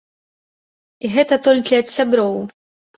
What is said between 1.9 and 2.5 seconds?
сяброў.